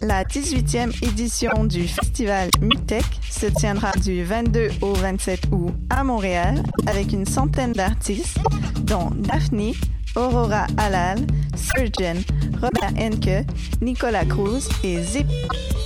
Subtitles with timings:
[0.00, 6.62] La 18e édition du festival Mutech se tiendra du 22 au 27 août à Montréal
[6.86, 8.38] avec une centaine d'artistes,
[8.82, 9.72] dont Daphne,
[10.14, 11.18] Aurora Alal,
[11.56, 12.20] Surgeon,
[12.60, 13.44] Robert Henke,
[13.80, 15.26] Nicolas Cruz et Zip.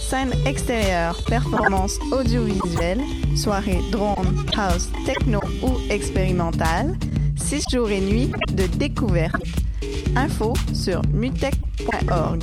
[0.08, 3.00] Scène extérieure, performance audiovisuelle,
[3.34, 6.98] soirée drone, house, techno ou expérimentale,
[7.36, 9.42] 6 jours et nuits de découverte.
[10.14, 12.42] Info sur mutech.org.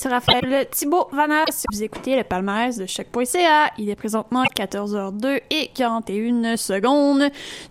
[0.00, 1.44] Ici Raphaël Thibault Vanas.
[1.50, 7.24] Si vous écoutez le palmarès de choc.ca, il est présentement 14h02 et 41 secondes.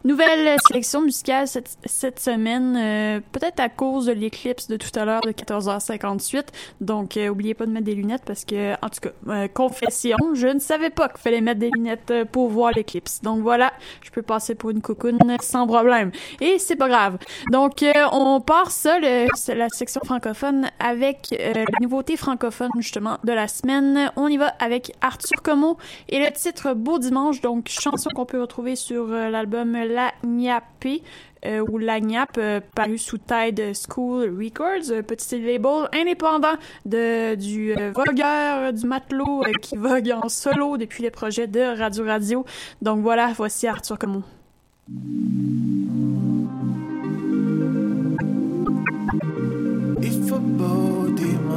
[0.03, 5.21] Nouvelle sélection musicale cette, semaine, euh, peut-être à cause de l'éclipse de tout à l'heure
[5.21, 6.49] de 14h58.
[6.81, 10.17] Donc, euh, oubliez pas de mettre des lunettes parce que, en tout cas, euh, confession,
[10.35, 13.21] je ne savais pas qu'il fallait mettre des lunettes euh, pour voir l'éclipse.
[13.23, 13.73] Donc voilà,
[14.03, 16.11] je peux passer pour une cocoune sans problème.
[16.41, 17.17] Et c'est pas grave.
[17.51, 18.99] Donc, on part ça,
[19.33, 24.11] c'est la section francophone, avec la nouveauté francophone, justement, de la semaine.
[24.15, 28.39] On y va avec Arthur Como et le titre Beau Dimanche, donc chanson qu'on peut
[28.41, 31.01] retrouver sur euh, l'album La Gnappé.
[31.45, 37.35] euh, ou La Gnap, euh, paru sous Tide School Records, un petit label indépendant de,
[37.35, 42.03] du euh, vogueur, du matelot euh, qui vogue en solo depuis les projets de Radio
[42.05, 42.45] Radio.
[42.81, 44.23] Donc voilà, voici Arthur Como.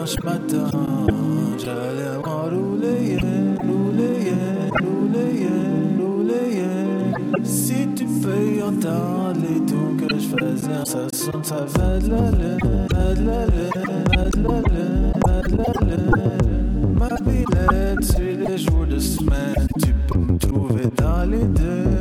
[0.02, 0.70] Dimanche matin,
[1.58, 3.16] j'allais rouler,
[3.62, 4.32] rouler,
[5.98, 6.64] rouler.
[7.44, 12.30] Si tu peux entendre les tons que je faisais, ça sonne, ça va de la
[13.14, 13.62] de la la.
[16.98, 21.91] Ma billette sur les jours de semaine, tu peux me trouver dans les deux,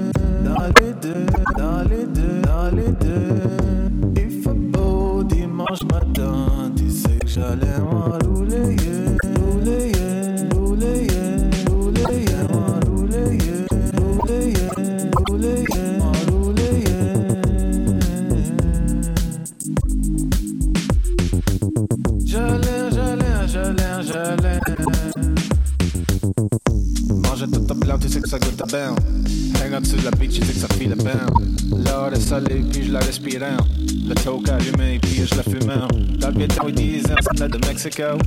[37.84, 38.18] Mexico.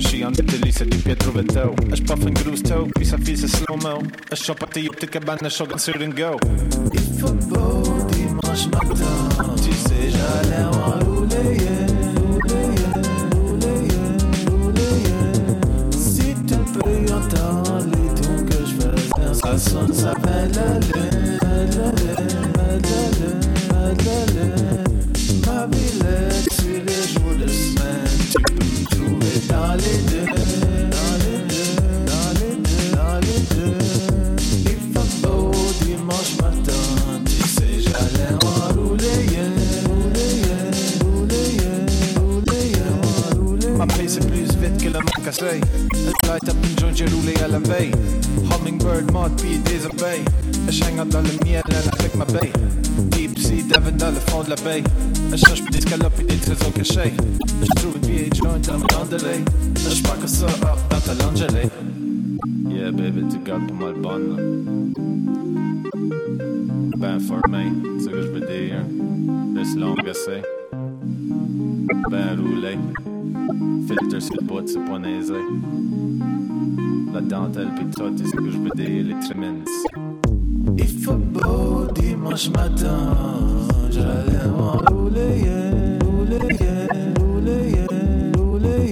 [0.00, 1.74] Suis en Italie, c'est du Pietro Vetto.
[1.94, 4.02] Je puff une groove toe, puis ça file, c'est slow-mo.
[4.72, 6.36] Tes cabanes, je shogun sur une go.
[8.12, 9.56] Dimanche matin.
[9.56, 10.64] Tu sais, j'allais
[52.18, 52.52] ma baie.
[53.10, 54.82] Deep sea diving dans le fond de la baie.
[55.30, 57.12] Je cherche puis des scalopes et des trésors cachés.
[57.62, 59.44] Je trouve une vieille joint dans mon andalé.
[59.76, 61.70] Je que ça up dans ta lingerie.
[62.68, 64.36] Yeah baby, gardes pas mal là.
[66.96, 67.66] Ben formé,
[67.98, 68.84] c'est ce que je veux dire.
[69.54, 70.42] Laisse longue assez.
[72.10, 72.76] Ben roulé.
[73.86, 74.98] Filter sur le bout, c'est pas.
[77.12, 79.64] La dentelle pis tout, c'est ce que je veux dire, les tremens.
[80.76, 83.16] Il faut beau dimanche matin,
[83.90, 85.44] j'allais m'enrouler,
[86.04, 86.38] rouler,
[87.18, 87.86] rouler,
[88.36, 88.90] rouler.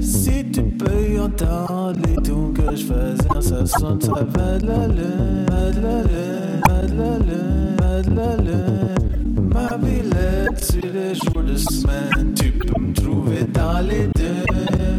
[0.00, 4.88] Si tu peux entendre les tons que je faisais, ça sonne, ça va de la
[4.88, 9.48] lune, va de la lune, va de la lune, va de la lune.
[9.52, 14.44] Ma billette sur les jours de semaine, tu peux me trouver dans les deux,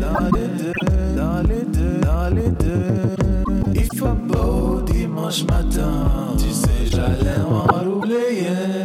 [0.01, 0.72] dans les deux,
[5.33, 8.82] dimanche matin, tu sais, j'allais m'enrouler, yeah,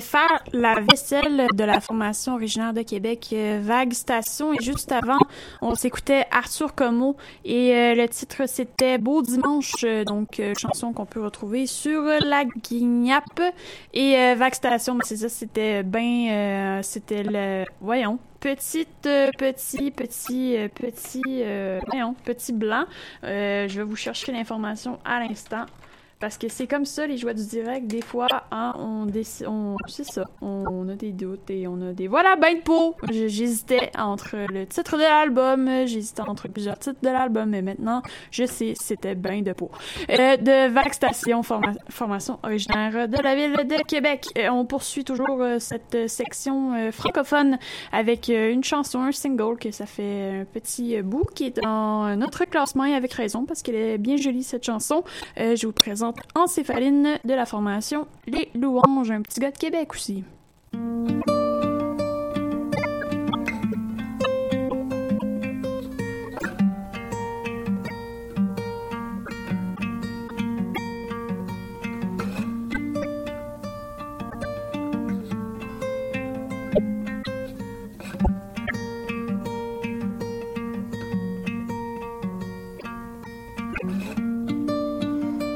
[0.00, 4.52] faire la vaisselle de la formation originaire de Québec, euh, Vague Station.
[4.54, 5.18] Et juste avant,
[5.60, 11.06] on s'écoutait Arthur Como et euh, le titre c'était Beau Dimanche, euh, donc chanson qu'on
[11.06, 13.40] peut retrouver sur la Guignap.
[13.92, 19.08] Et Vague Station, ben, c'est ça, c'était ben, c'était le, voyons, petite,
[19.38, 21.22] petit, petit, petit,
[21.86, 22.84] voyons, petit blanc.
[23.22, 25.66] Je vais vous chercher l'information à l'instant.
[26.22, 27.88] Parce que c'est comme ça, les joies du direct.
[27.88, 31.92] Des fois, hein, on décide, on, c'est ça, on, a des doutes et on a
[31.92, 32.94] des voilà, ben de peau.
[33.10, 38.44] J'hésitais entre le titre de l'album, j'hésitais entre plusieurs titres de l'album, mais maintenant, je
[38.44, 39.72] sais, c'était ben de peau.
[40.08, 44.26] De Vague Station, forma- formation originaire de la ville de Québec.
[44.38, 47.58] Euh, on poursuit toujours euh, cette section euh, francophone
[47.90, 52.44] avec une chanson, un single que ça fait un petit bout qui est dans notre
[52.44, 55.02] classement et avec raison parce qu'elle est bien jolie cette chanson.
[55.36, 60.24] Je vous présente Encéphaline de la formation Les Louanges, un petit gars de Québec aussi.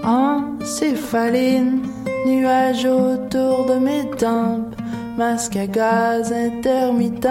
[0.07, 1.83] Encéphaline,
[2.25, 4.77] nuage autour de mes tempes,
[5.19, 7.27] masque à gaz intermittent,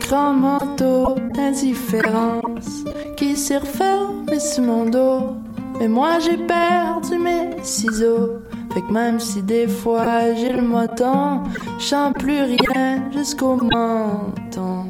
[0.00, 2.82] grand manteau d'indifférence
[3.16, 5.36] qui s'est refermé sur mon dos.
[5.78, 8.40] Mais moi j'ai perdu mes ciseaux.
[8.72, 11.44] Fait que même si des fois j'ai le moton,
[11.78, 14.86] sens plus rien jusqu'au menton.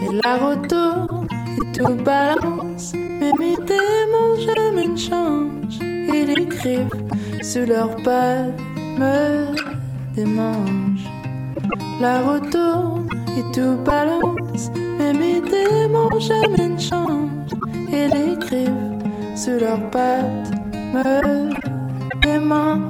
[0.00, 1.33] Et la et
[1.74, 5.82] tout balance, mais mes démons jamais ne changent.
[5.82, 7.02] Et les griffes
[7.42, 8.60] sous leurs pattes
[8.98, 9.54] me
[10.14, 11.10] démangent.
[12.00, 17.56] La retourne et tout balance, mais mes démons jamais ne changent.
[17.92, 18.70] Et les griffes
[19.34, 20.50] sous leurs pattes
[20.94, 21.50] me
[22.22, 22.84] démangent.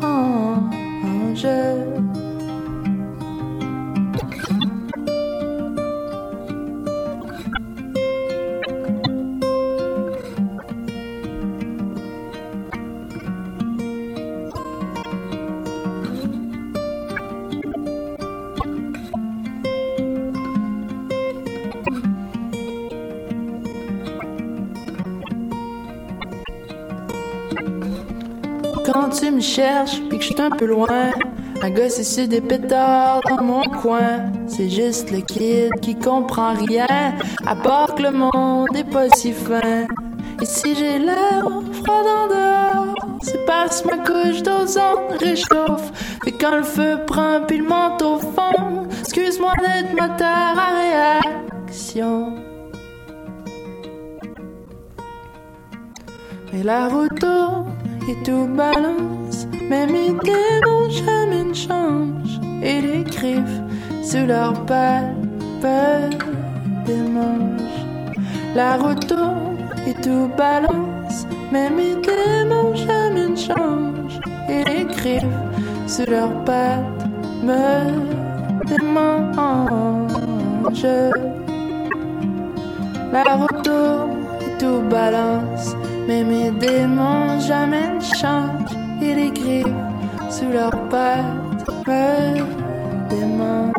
[29.05, 31.11] Quand tu me cherches puis que je suis un peu loin,
[31.61, 34.33] un gars c'est des pétards dans mon coin.
[34.47, 36.87] C'est juste le kid qui comprend rien,
[37.47, 39.87] à part que le monde est pas si fin.
[40.41, 41.45] Et si j'ai l'air
[41.85, 45.93] froid en dehors, c'est parce que ma couche d'ozone réchauffe.
[46.25, 51.27] Et quand le feu prend puis le manteau fond, excuse-moi d'être moteur à
[51.67, 52.37] réaction.
[56.55, 57.74] Et la route tourne
[58.09, 62.41] et tout balance, mais mes démons jamais ne changent.
[62.63, 63.61] Et les griffes
[64.03, 65.15] sous leurs pattes
[65.61, 66.19] peuvent
[66.87, 67.81] des manches.
[68.55, 69.57] La route tourne
[69.87, 74.21] et tout balance, mais mes démons jamais ne changent.
[74.49, 75.25] Et les griffes
[75.87, 77.07] sous leurs pattes
[77.43, 77.65] me
[78.67, 79.25] démangent.
[83.13, 88.77] La route tourne et tout balance, mais mes démons jamais ne changent.
[89.03, 89.67] Et les griffes
[90.31, 92.41] sous leurs pattes me
[93.09, 93.73] démangent.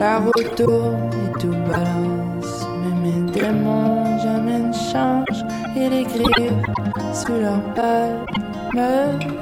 [0.00, 5.44] La route tourne et tout balance, mais mes démons jamais ne changent.
[5.76, 6.52] Et les griffes
[7.12, 8.26] sous leurs pattes
[8.74, 9.35] me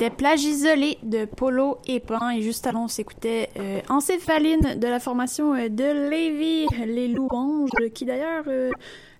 [0.00, 4.86] C'était Plage isolée de Polo et Pan et juste avant on s'écoutait euh, Encéphaline de
[4.86, 8.44] la formation euh, de Lévis, les louanges qui d'ailleurs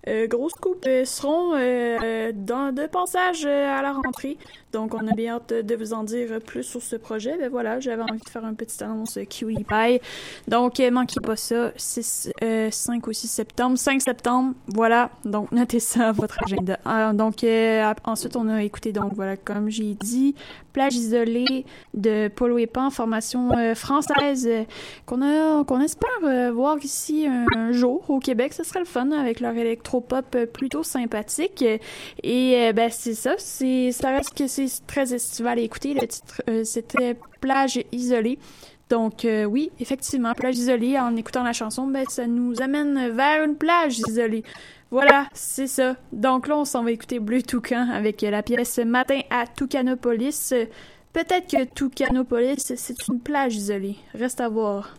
[0.07, 4.37] euh, euh, grosse coupe euh, seront euh, dans de passage euh, à la rentrée.
[4.71, 7.37] Donc on a bien hâte de vous en dire plus sur ce projet.
[7.37, 9.99] Ben voilà, j'avais envie de faire une petite annonce Kiwi Pie.
[10.47, 15.09] Donc manquez pas ça, 6, euh, 5 ou 6 septembre, 5 septembre, voilà.
[15.25, 16.79] Donc notez ça à votre agenda.
[16.85, 17.45] Ah, donc
[18.05, 20.35] ensuite on a écouté donc voilà comme j'ai dit
[20.71, 24.49] Plage isolée de Polo et Pan, formation française
[25.05, 28.53] qu'on a espère voir ici un, jour au Québec.
[28.53, 31.63] Ce serait le fun avec leur électropop euh, plutôt sympathique.
[32.23, 35.93] Et euh, ben c'est ça, c'est ça reste que c'est très estival à écouter.
[35.93, 38.37] Le titre euh, c'était Plage isolée.
[38.89, 43.55] Donc oui, effectivement, plage isolée, en écoutant la chanson, ben ça nous amène vers une
[43.55, 44.43] plage isolée.
[44.91, 45.95] Voilà, c'est ça.
[46.11, 50.53] Donc là, on s'en va écouter Bleu Toucan avec la pièce Matin à Toucanopolis.
[51.13, 53.95] Peut-être que Toucanopolis, c'est une plage isolée.
[54.13, 54.93] Reste à voir.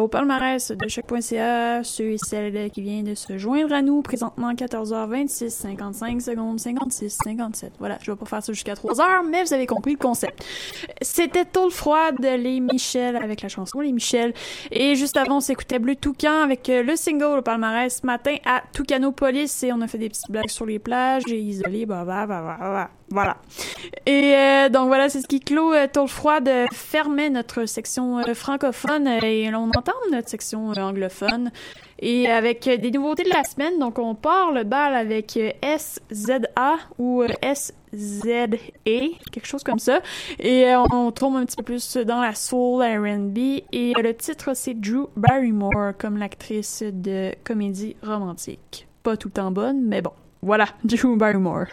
[0.00, 1.82] Au palmarès de choc.ca.
[1.84, 7.18] Ceux et celles qui viennent de se joindre à nous, présentement 14h26, 55 secondes, 56,
[7.24, 7.72] 57.
[7.78, 10.44] Voilà, je vais pas faire ça jusqu'à 3h, mais vous avez compris le concept.
[11.02, 14.32] C'était Tôle froide, les Michel, avec la chanson Les Michel.
[14.70, 18.36] Et juste avant, on s'écoutait Bleu Toucan avec euh, le single au palmarès ce matin
[18.44, 22.04] à Toucanopolis et on a fait des petites blagues sur les plages et isolé, bah,
[22.04, 22.90] bah, bah, bah, bah.
[23.10, 23.38] Voilà.
[24.06, 28.18] Et euh, donc voilà, c'est ce qui clôt euh, Tôle froide euh, fermait notre section
[28.18, 31.50] euh, francophone et on entend notre section anglophone.
[31.98, 37.22] Et avec des nouveautés de la semaine, donc on part le bal avec SZA ou
[37.42, 38.46] SZA,
[38.84, 40.00] quelque chose comme ça.
[40.38, 43.38] Et euh, on tombe un petit peu plus dans la soul R&B.
[43.72, 48.86] Et le titre, c'est Drew Barrymore comme l'actrice de comédie romantique.
[49.02, 50.12] Pas tout le temps bonne, mais bon.
[50.42, 50.68] Voilà,
[51.18, 51.68] Barrymore.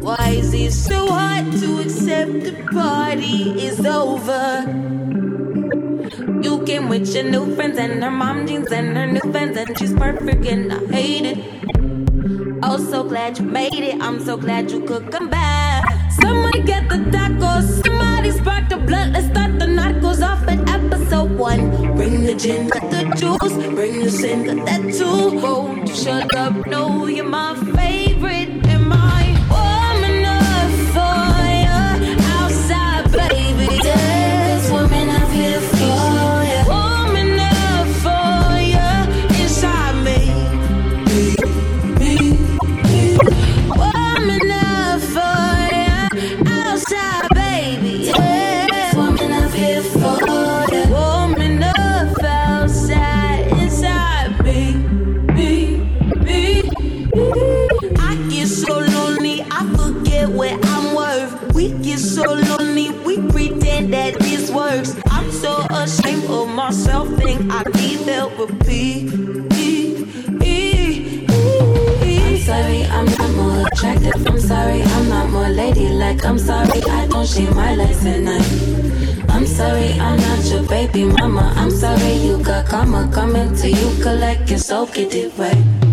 [0.00, 4.62] Why is it so hard to accept the party is over?
[6.42, 9.76] You came with your new friends and her mom jeans and her new fans and
[9.76, 11.73] she's perfect and I hate it.
[12.62, 14.00] Oh, so glad you made it.
[14.00, 15.84] I'm so glad you could come back.
[16.12, 17.84] Somebody get the tacos.
[17.84, 19.12] Somebody spark the blood.
[19.12, 21.70] Let's start the narcos off at episode one.
[21.96, 23.52] Bring the gin, got the juice.
[23.74, 25.40] Bring the sin, got that too.
[25.40, 26.66] Won't you shut up?
[26.66, 28.53] No, you're my favorite.
[74.12, 76.24] I'm sorry, I'm not more ladylike.
[76.24, 79.30] I'm sorry, I don't shave my legs at night.
[79.30, 81.52] I'm sorry, I'm not your baby mama.
[81.56, 84.02] I'm sorry, you got karma coming to you.
[84.02, 85.83] Collect your soul, get it right.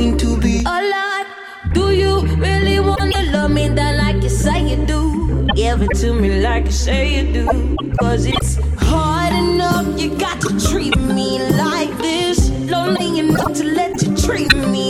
[0.00, 1.26] To be a lot.
[1.74, 5.46] Do you really wanna love me that like you say you do?
[5.54, 7.76] Give it to me like you say you do.
[8.00, 12.48] Cause it's hard enough, you got to treat me like this.
[12.70, 14.89] Lonely enough to let you treat me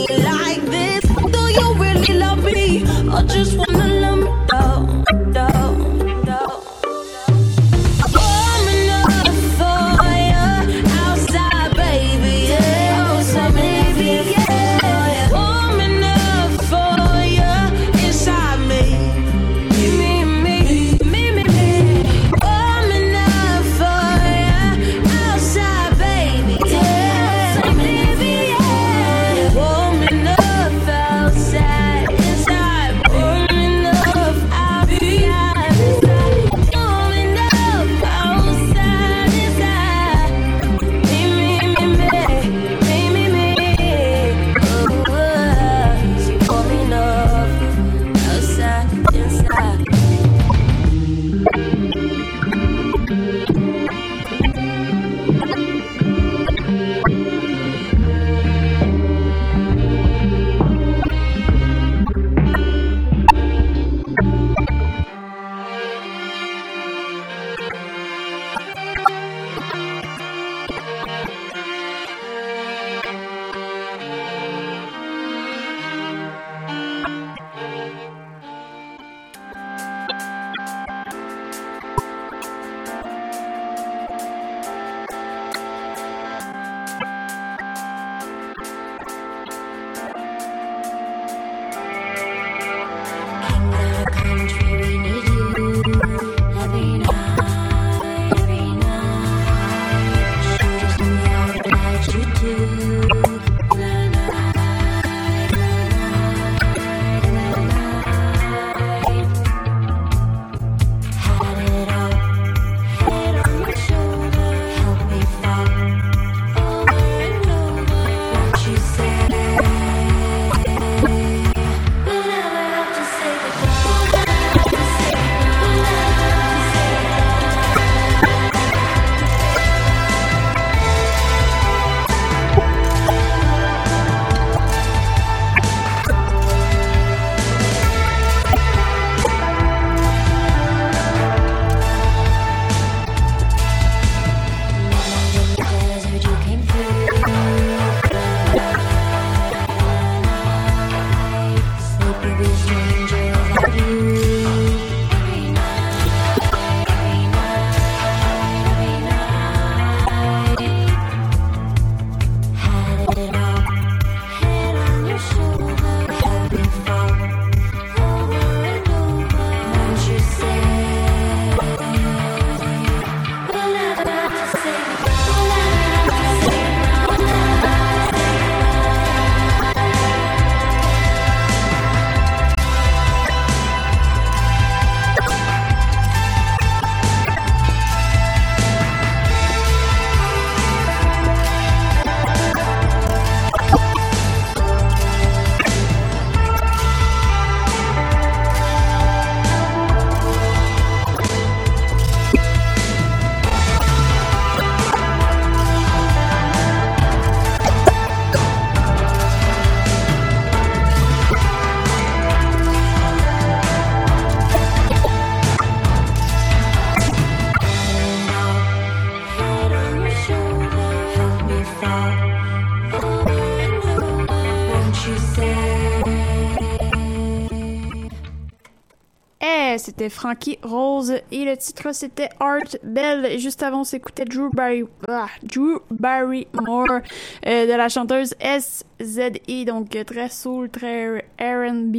[230.09, 233.39] Frankie Rose et le titre c'était Art Bell.
[233.39, 237.01] Juste avant, on s'écoutait Drew Barry, ah, Drew Barrymore
[237.45, 241.95] euh, de la chanteuse SZE, donc euh, très soul, très R&B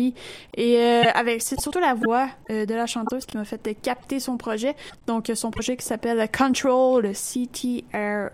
[0.54, 4.36] et euh, avec c'est surtout la voix de la chanteuse qui m'a fait capter son
[4.36, 4.74] projet.
[5.06, 8.32] Donc son projet qui s'appelle Control, le CTR.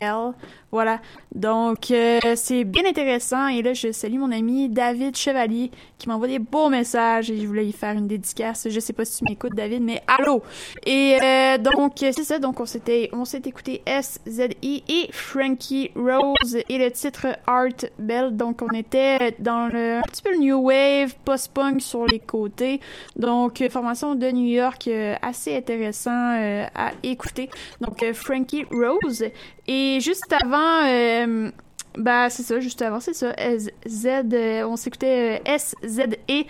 [0.00, 0.32] L.
[0.70, 1.00] Voilà.
[1.34, 3.48] Donc, euh, c'est bien intéressant.
[3.48, 7.46] Et là, je salue mon ami David Chevalier qui m'envoie des beaux messages et je
[7.46, 8.68] voulais y faire une dédicace.
[8.70, 10.42] Je sais pas si tu m'écoutes, David, mais allô!
[10.84, 12.38] Et euh, donc, c'est ça.
[12.38, 18.36] Donc, on s'était, on s'est écouté SZI et Frankie Rose et le titre Art Bell.
[18.36, 22.80] Donc, on était dans le, un petit peu le New Wave, post-punk sur les côtés.
[23.16, 27.48] Donc, euh, formation de New York euh, assez intéressant euh, à écouter.
[27.80, 29.24] Donc, euh, Frankie Rose.
[29.66, 31.50] Et juste avant, euh,
[31.96, 36.46] bah c'est ça, juste avant, c'est ça, S- Z, euh, on s'écoutait euh, SZE et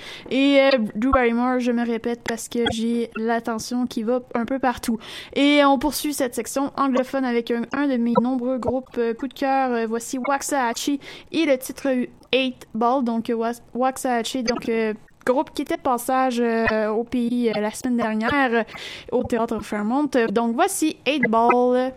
[0.61, 4.99] euh, Drew Barrymore, je me répète parce que j'ai l'attention qui va un peu partout.
[5.35, 9.87] Et on poursuit cette section anglophone avec un, de mes nombreux groupes coup de cœur.
[9.89, 11.01] Voici Waxahachie
[11.33, 11.89] et le titre
[12.35, 14.71] 8 Ball, donc Wax- Waxahachie, donc...
[15.27, 18.65] groupe qui était passage au pays la semaine dernière
[19.13, 20.09] au théâtre Fairmont.
[20.31, 21.93] Donc voici 8 Ball.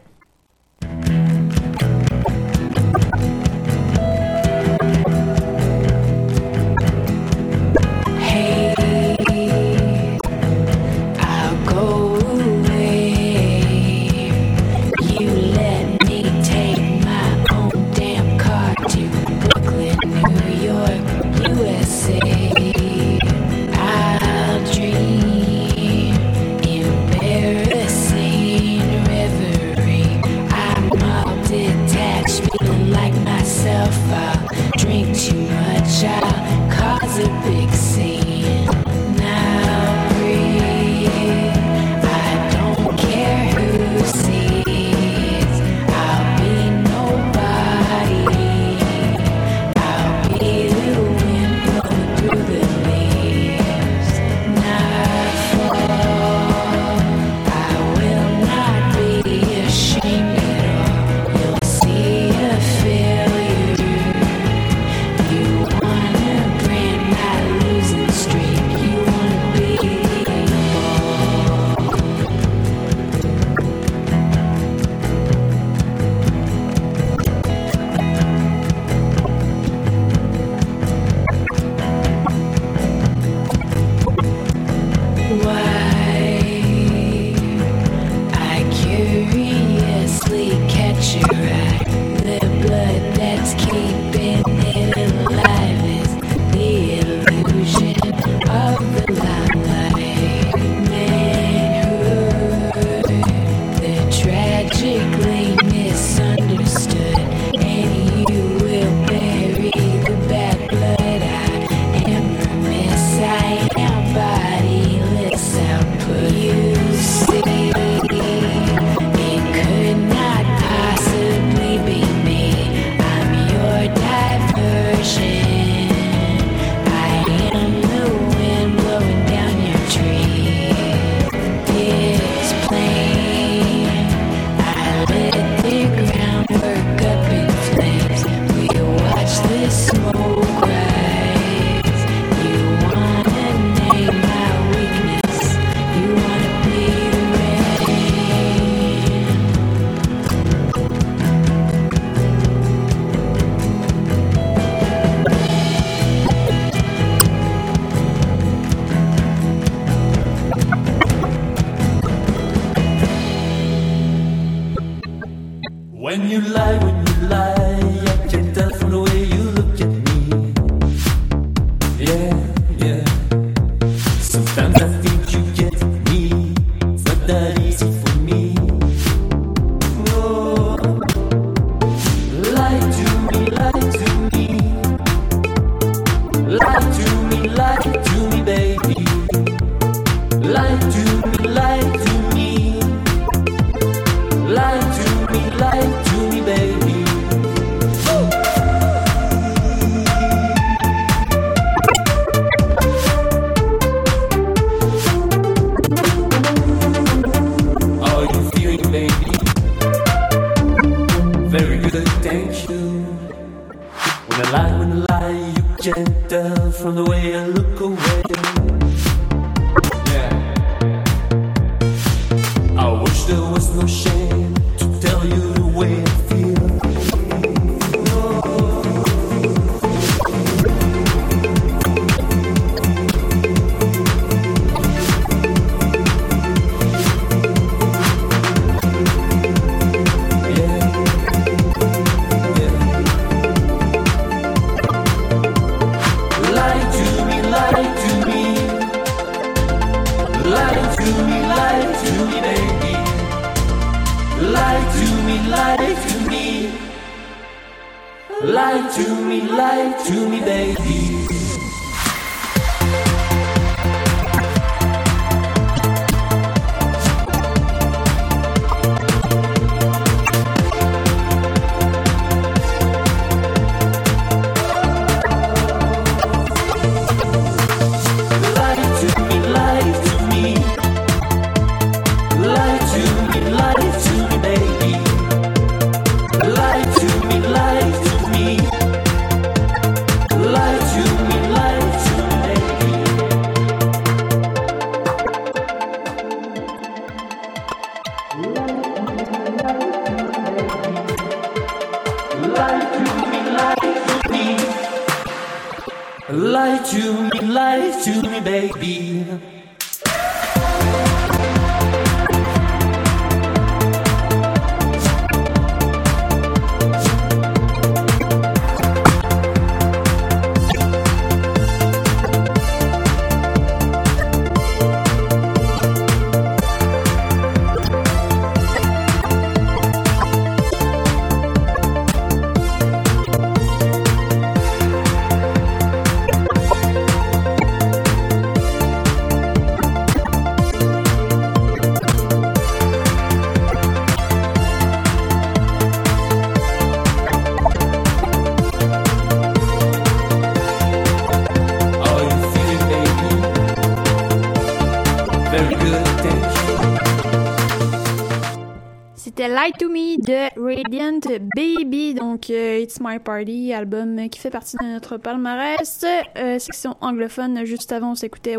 [359.78, 361.20] To Me de Radiant
[361.56, 366.06] Baby, donc euh, It's My Party, album qui fait partie de notre palmarès.
[366.38, 368.56] Euh, section anglophone, juste avant on s'écoutait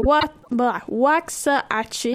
[0.50, 2.14] bah, Waxahachie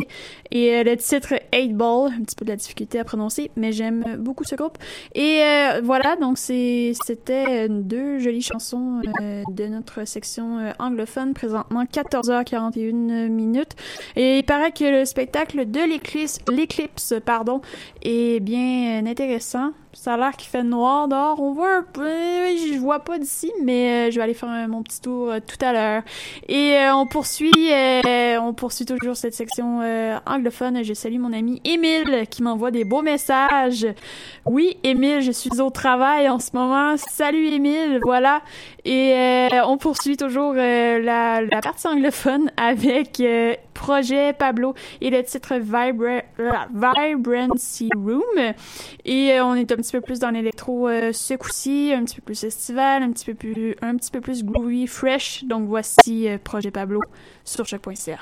[0.51, 3.71] et euh, le titre 8 Ball, un petit peu de la difficulté à prononcer, mais
[3.71, 4.77] j'aime beaucoup ce groupe.
[5.15, 9.01] Et euh, voilà, donc c'était deux jolies chansons
[9.49, 13.75] de notre section anglophone, présentement 14h41 minutes.
[14.15, 17.61] Et il paraît que le spectacle de l'éclipse, l'éclipse, pardon,
[18.01, 19.71] est bien euh, intéressant.
[19.71, 21.39] Ça a l'air qu'il fait noir dehors.
[21.39, 24.83] On voit un peu, je vois pas d'ici, mais euh, je vais aller faire mon
[24.83, 26.03] petit tour euh, tout à l'heure.
[26.47, 27.51] Et euh, on poursuit,
[28.39, 29.81] on poursuit toujours cette section
[30.25, 30.83] anglophone.
[30.83, 33.87] Je salue mon ami Émile qui m'envoie des beaux messages.
[34.45, 36.95] Oui, Émile, je suis au travail en ce moment.
[36.97, 38.41] Salut Émile, voilà.
[38.85, 39.13] Et
[39.65, 43.21] on poursuit toujours la, partie anglophone avec
[43.73, 46.21] Projet Pablo et le titre Vibra
[46.73, 48.53] Vibrancy Room.
[49.05, 52.21] Et on est un petit peu plus dans l'électro euh, ce coup-ci, un petit peu
[52.21, 55.43] plus estival, un petit peu plus, un petit peu plus groovy, fresh.
[55.45, 57.01] Donc voici euh, Projet Pablo
[57.43, 58.19] sur choc.ca.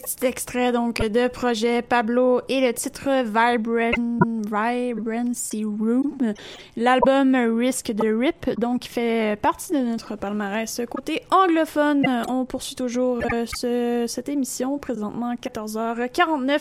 [0.00, 3.90] petit extrait donc de projet Pablo et le titre Vibran...
[4.50, 6.16] Vibrancy Room.
[6.76, 12.02] L'album Risk de Rip, donc fait partie de notre palmarès côté anglophone.
[12.28, 16.58] On poursuit toujours euh, ce- cette émission, présentement 14h49.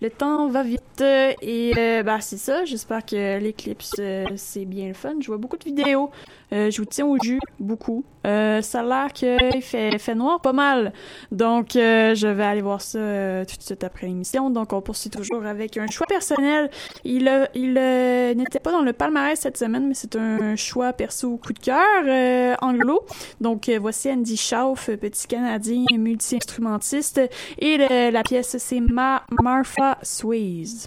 [0.00, 1.00] Le temps va vite
[1.42, 2.64] et euh, bah c'est ça.
[2.64, 5.14] J'espère que l'éclipse euh, c'est bien le fun.
[5.20, 6.10] Je vois beaucoup de vidéos.
[6.52, 8.04] Euh, je vous tiens au jus beaucoup.
[8.26, 10.92] Euh, ça a l'air qu'il fait, fait noir pas mal.
[11.32, 14.50] Donc, euh, je vais aller voir ça euh, tout de suite après l'émission.
[14.50, 16.70] Donc, on poursuit toujours avec un choix personnel.
[17.04, 20.92] Il, a- il euh, n'était pas dans le palmarès cette semaine, mais c'est un choix
[20.92, 23.04] perso coup de cœur euh, anglo.
[23.40, 27.20] Donc, euh, voici Andy Schauf, petit Canadien multi-instrumentiste.
[27.58, 30.86] Et la pièce, c'est Ma Martha Sways.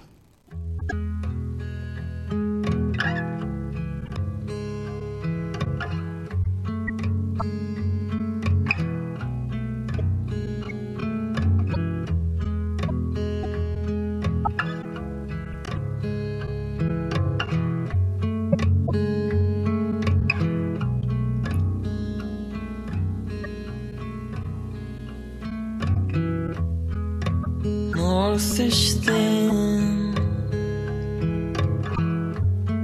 [28.30, 30.14] Martha's thin,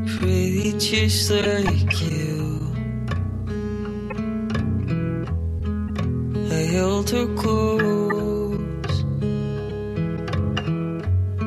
[0.07, 2.73] pretty just like you.
[6.35, 8.95] I held her close,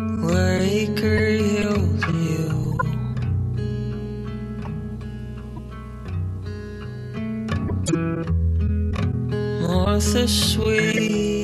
[0.08, 2.78] like I held you.
[9.62, 11.37] Martha sweet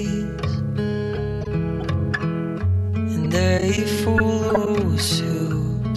[3.61, 5.97] faithful suit.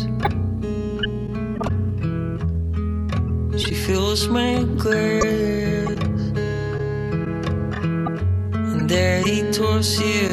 [3.57, 5.97] She fills my glass,
[8.53, 10.26] and there he torches.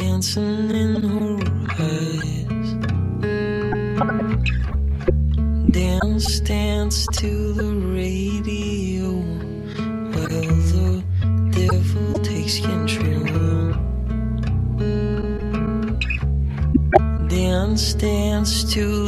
[0.00, 1.38] Dancing in her
[1.78, 2.70] eyes,
[5.70, 9.10] dance, dance to the radio
[10.12, 11.04] while the
[11.50, 13.74] devil takes control.
[17.28, 18.99] Dance, dance to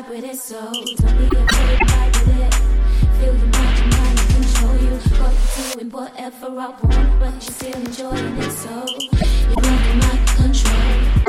[0.00, 2.54] with it, so don't be afraid, fight with it.
[3.20, 4.96] Feel your magic, mind control you.
[5.20, 9.94] What you do and whatever I want, but you still enjoying it, so you're under
[9.96, 11.21] my control.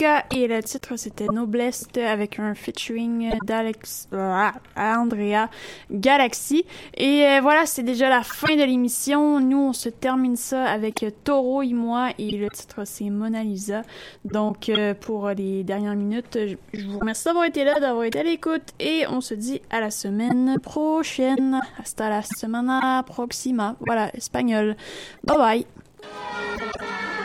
[0.00, 5.48] Et le titre c'était Noblesse avec un featuring d'Alex ah, Andrea
[5.90, 6.64] Galaxy.
[6.96, 9.40] Et euh, voilà, c'est déjà la fin de l'émission.
[9.40, 13.82] Nous, on se termine ça avec Toro et moi et le titre c'est Mona Lisa.
[14.24, 16.38] Donc euh, pour les dernières minutes,
[16.72, 19.80] je vous remercie d'avoir été là, d'avoir été à l'écoute et on se dit à
[19.80, 21.60] la semaine prochaine.
[21.78, 23.74] Hasta la semana próxima.
[23.80, 24.76] Voilà, espagnol.
[25.24, 27.17] Bye bye.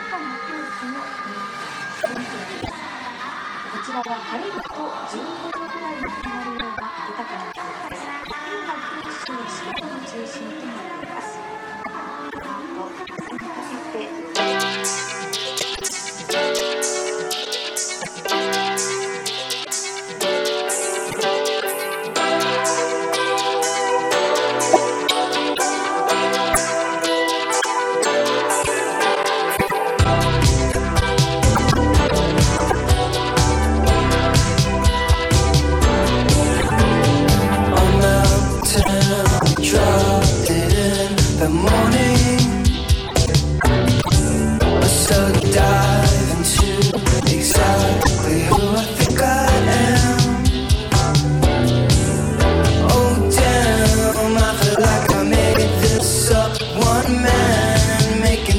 [3.94, 5.22] らは晴れると15
[5.52, 8.02] 度くらいの上が量がうなかな天気です。
[8.50, 11.22] 今は九州、四国の中心となっていま
[14.84, 15.13] す。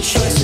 [0.05, 0.34] choice.